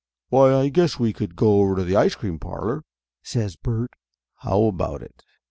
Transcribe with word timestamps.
"Why, 0.29 0.51
I 0.55 0.69
guess 0.69 0.97
we 0.97 1.13
could 1.13 1.35
go 1.35 1.59
over 1.61 1.75
to 1.75 1.83
the 1.83 1.95
ice 1.95 2.15
cream 2.15 2.39
parlor/' 2.39 2.81
says 3.21 3.55
Bert. 3.55 3.91
"How 4.37 4.63
about 4.63 5.03
it?" 5.03 5.21